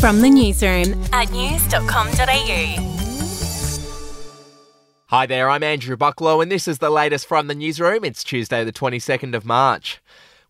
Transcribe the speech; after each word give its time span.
From 0.00 0.20
the 0.20 0.30
newsroom 0.30 1.02
at 1.12 1.32
news.com.au. 1.32 2.94
Hi 5.06 5.26
there, 5.26 5.50
I'm 5.50 5.64
Andrew 5.64 5.96
Bucklow, 5.96 6.40
and 6.40 6.52
this 6.52 6.68
is 6.68 6.78
the 6.78 6.88
latest 6.88 7.26
from 7.26 7.48
the 7.48 7.54
newsroom. 7.56 8.04
It's 8.04 8.22
Tuesday, 8.22 8.62
the 8.62 8.72
22nd 8.72 9.34
of 9.34 9.44
March. 9.44 10.00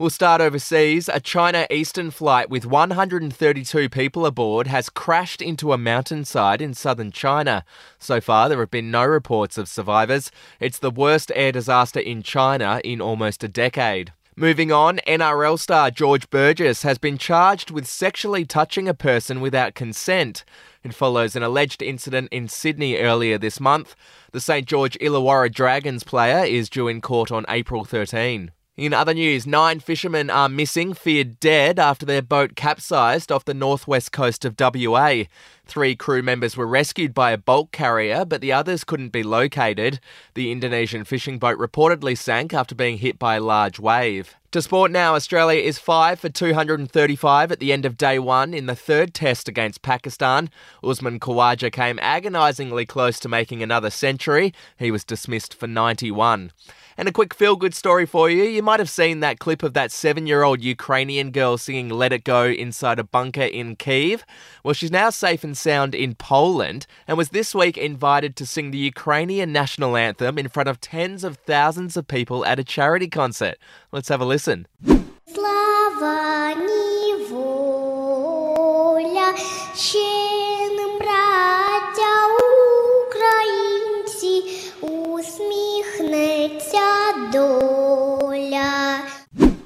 We'll 0.00 0.10
start 0.10 0.40
overseas. 0.40 1.08
A 1.08 1.20
China 1.20 1.64
Eastern 1.70 2.10
flight 2.10 2.50
with 2.50 2.66
132 2.66 3.88
people 3.88 4.26
aboard 4.26 4.66
has 4.66 4.90
crashed 4.90 5.40
into 5.40 5.72
a 5.72 5.78
mountainside 5.78 6.60
in 6.60 6.74
southern 6.74 7.12
China. 7.12 7.64
So 8.00 8.20
far, 8.20 8.48
there 8.48 8.58
have 8.58 8.72
been 8.72 8.90
no 8.90 9.04
reports 9.04 9.56
of 9.56 9.68
survivors. 9.68 10.32
It's 10.58 10.80
the 10.80 10.90
worst 10.90 11.30
air 11.36 11.52
disaster 11.52 12.00
in 12.00 12.24
China 12.24 12.80
in 12.82 13.00
almost 13.00 13.44
a 13.44 13.48
decade. 13.48 14.12
Moving 14.38 14.70
on, 14.70 14.98
NRL 15.06 15.58
star 15.58 15.90
George 15.90 16.28
Burgess 16.28 16.82
has 16.82 16.98
been 16.98 17.16
charged 17.16 17.70
with 17.70 17.86
sexually 17.86 18.44
touching 18.44 18.86
a 18.86 18.92
person 18.92 19.40
without 19.40 19.74
consent. 19.74 20.44
It 20.84 20.92
follows 20.92 21.36
an 21.36 21.42
alleged 21.42 21.80
incident 21.80 22.28
in 22.30 22.46
Sydney 22.46 22.98
earlier 22.98 23.38
this 23.38 23.60
month. 23.60 23.96
The 24.32 24.40
St 24.42 24.66
George 24.66 24.98
Illawarra 25.00 25.50
Dragons 25.50 26.04
player 26.04 26.44
is 26.44 26.68
due 26.68 26.86
in 26.86 27.00
court 27.00 27.32
on 27.32 27.46
April 27.48 27.86
13. 27.86 28.50
In 28.76 28.92
other 28.92 29.14
news, 29.14 29.46
nine 29.46 29.80
fishermen 29.80 30.28
are 30.28 30.50
missing, 30.50 30.92
feared 30.92 31.40
dead 31.40 31.78
after 31.78 32.04
their 32.04 32.20
boat 32.20 32.56
capsized 32.56 33.32
off 33.32 33.46
the 33.46 33.54
northwest 33.54 34.12
coast 34.12 34.44
of 34.44 34.54
WA. 34.60 35.22
Three 35.66 35.96
crew 35.96 36.22
members 36.22 36.56
were 36.56 36.66
rescued 36.66 37.12
by 37.12 37.32
a 37.32 37.38
bulk 37.38 37.72
carrier, 37.72 38.24
but 38.24 38.40
the 38.40 38.52
others 38.52 38.84
couldn't 38.84 39.08
be 39.08 39.24
located. 39.24 39.98
The 40.34 40.52
Indonesian 40.52 41.04
fishing 41.04 41.40
boat 41.40 41.58
reportedly 41.58 42.16
sank 42.16 42.54
after 42.54 42.76
being 42.76 42.98
hit 42.98 43.18
by 43.18 43.34
a 43.34 43.40
large 43.40 43.80
wave. 43.80 44.36
To 44.52 44.62
sport 44.62 44.92
now, 44.92 45.16
Australia 45.16 45.60
is 45.60 45.78
5 45.78 46.20
for 46.20 46.28
235 46.28 47.52
at 47.52 47.58
the 47.58 47.72
end 47.72 47.84
of 47.84 47.98
day 47.98 48.18
one 48.18 48.54
in 48.54 48.66
the 48.66 48.76
third 48.76 49.12
test 49.12 49.48
against 49.48 49.82
Pakistan. 49.82 50.48
Usman 50.84 51.18
Khawaja 51.18 51.70
came 51.70 51.98
agonisingly 51.98 52.86
close 52.86 53.18
to 53.20 53.28
making 53.28 53.62
another 53.62 53.90
century. 53.90 54.54
He 54.78 54.92
was 54.92 55.04
dismissed 55.04 55.52
for 55.52 55.66
91. 55.66 56.52
And 56.98 57.08
a 57.08 57.12
quick 57.12 57.34
feel 57.34 57.56
good 57.56 57.74
story 57.74 58.06
for 58.06 58.30
you. 58.30 58.44
You 58.44 58.62
might 58.62 58.80
have 58.80 58.88
seen 58.88 59.20
that 59.20 59.38
clip 59.38 59.62
of 59.62 59.74
that 59.74 59.92
seven 59.92 60.26
year 60.26 60.42
old 60.42 60.62
Ukrainian 60.62 61.30
girl 61.30 61.58
singing 61.58 61.90
Let 61.90 62.12
It 62.12 62.24
Go 62.24 62.46
inside 62.46 62.98
a 62.98 63.04
bunker 63.04 63.42
in 63.42 63.76
Kiev. 63.76 64.24
Well, 64.64 64.72
she's 64.72 64.90
now 64.90 65.10
safe 65.10 65.44
and 65.44 65.55
Sound 65.56 65.94
in 65.94 66.14
Poland 66.14 66.86
and 67.08 67.18
was 67.18 67.30
this 67.30 67.54
week 67.54 67.76
invited 67.76 68.36
to 68.36 68.46
sing 68.46 68.70
the 68.70 68.78
Ukrainian 68.78 69.52
national 69.52 69.96
anthem 69.96 70.38
in 70.38 70.48
front 70.48 70.68
of 70.68 70.80
tens 70.80 71.24
of 71.24 71.36
thousands 71.38 71.96
of 71.96 72.06
people 72.06 72.44
at 72.44 72.58
a 72.58 72.64
charity 72.64 73.08
concert. 73.08 73.56
Let's 73.92 74.08
have 74.08 74.20
a 74.20 74.24
listen. 74.24 74.66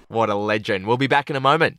What 0.08 0.28
a 0.28 0.34
legend. 0.34 0.86
We'll 0.86 0.96
be 0.96 1.06
back 1.06 1.30
in 1.30 1.36
a 1.36 1.40
moment. 1.40 1.78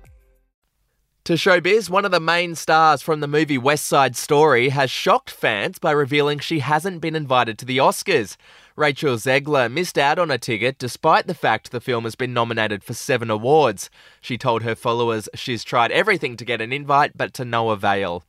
To 1.31 1.37
showbiz, 1.37 1.89
one 1.89 2.03
of 2.03 2.11
the 2.11 2.19
main 2.19 2.55
stars 2.55 3.01
from 3.01 3.21
the 3.21 3.27
movie 3.27 3.57
West 3.57 3.85
Side 3.85 4.17
Story 4.17 4.67
has 4.67 4.91
shocked 4.91 5.31
fans 5.31 5.79
by 5.79 5.91
revealing 5.91 6.39
she 6.39 6.59
hasn't 6.59 6.99
been 6.99 7.15
invited 7.15 7.57
to 7.59 7.65
the 7.65 7.77
Oscars. 7.77 8.35
Rachel 8.75 9.15
Zegler 9.15 9.71
missed 9.71 9.97
out 9.97 10.19
on 10.19 10.29
a 10.29 10.37
ticket 10.37 10.77
despite 10.77 11.27
the 11.27 11.33
fact 11.33 11.71
the 11.71 11.79
film 11.79 12.03
has 12.03 12.15
been 12.15 12.33
nominated 12.33 12.83
for 12.83 12.93
seven 12.93 13.29
awards. 13.29 13.89
She 14.19 14.37
told 14.37 14.63
her 14.63 14.75
followers 14.75 15.29
she's 15.33 15.63
tried 15.63 15.93
everything 15.93 16.35
to 16.35 16.43
get 16.43 16.59
an 16.59 16.73
invite, 16.73 17.15
but 17.15 17.33
to 17.35 17.45
no 17.45 17.69
avail. 17.69 18.25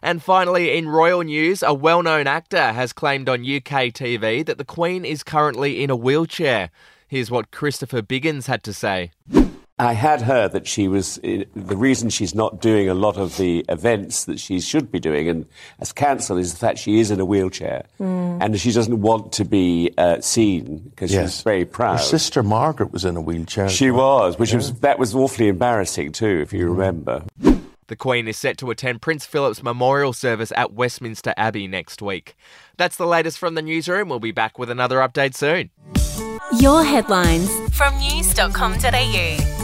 And 0.00 0.22
finally, 0.22 0.78
in 0.78 0.88
royal 0.88 1.22
news, 1.22 1.60
a 1.60 1.74
well 1.74 2.04
known 2.04 2.28
actor 2.28 2.70
has 2.70 2.92
claimed 2.92 3.28
on 3.28 3.40
UK 3.40 3.90
TV 3.90 4.46
that 4.46 4.58
the 4.58 4.64
Queen 4.64 5.04
is 5.04 5.24
currently 5.24 5.82
in 5.82 5.90
a 5.90 5.96
wheelchair. 5.96 6.70
Here's 7.08 7.32
what 7.32 7.50
Christopher 7.50 8.00
Biggins 8.00 8.46
had 8.46 8.62
to 8.62 8.72
say. 8.72 9.10
I 9.84 9.92
had 9.92 10.22
heard 10.22 10.52
that 10.52 10.66
she 10.66 10.88
was 10.88 11.18
uh, 11.18 11.44
the 11.54 11.76
reason 11.76 12.10
she's 12.10 12.34
not 12.34 12.60
doing 12.60 12.88
a 12.88 12.94
lot 12.94 13.16
of 13.16 13.36
the 13.36 13.64
events 13.68 14.24
that 14.24 14.40
she 14.40 14.60
should 14.60 14.90
be 14.90 15.00
doing, 15.00 15.28
and 15.28 15.46
has 15.78 15.92
cancelled, 15.92 16.38
is 16.40 16.52
the 16.52 16.58
fact 16.58 16.78
she 16.78 17.00
is 17.00 17.10
in 17.10 17.20
a 17.20 17.24
wheelchair, 17.24 17.84
and 17.98 18.58
she 18.58 18.72
doesn't 18.72 19.00
want 19.00 19.32
to 19.32 19.44
be 19.44 19.92
uh, 19.98 20.20
seen 20.20 20.78
because 20.90 21.10
she's 21.10 21.42
very 21.42 21.64
proud. 21.64 21.98
Her 21.98 22.02
sister 22.02 22.42
Margaret 22.42 22.92
was 22.92 23.04
in 23.04 23.16
a 23.16 23.20
wheelchair. 23.20 23.68
She 23.68 23.90
was, 23.90 24.38
which 24.38 24.54
was 24.54 24.80
that 24.80 24.98
was 24.98 25.14
awfully 25.14 25.48
embarrassing 25.48 26.12
too, 26.12 26.40
if 26.42 26.52
you 26.52 26.68
remember. 26.68 27.22
The 27.86 27.96
Queen 27.96 28.26
is 28.28 28.38
set 28.38 28.56
to 28.58 28.70
attend 28.70 29.02
Prince 29.02 29.26
Philip's 29.26 29.62
memorial 29.62 30.14
service 30.14 30.52
at 30.56 30.72
Westminster 30.72 31.34
Abbey 31.36 31.68
next 31.68 32.00
week. 32.00 32.34
That's 32.78 32.96
the 32.96 33.06
latest 33.06 33.38
from 33.38 33.54
the 33.54 33.62
newsroom. 33.62 34.08
We'll 34.08 34.20
be 34.20 34.32
back 34.32 34.58
with 34.58 34.70
another 34.70 34.98
update 34.98 35.34
soon. 35.34 35.70
Your 36.58 36.82
headlines 36.82 37.50
from 37.76 37.98
news.com.au. 37.98 39.63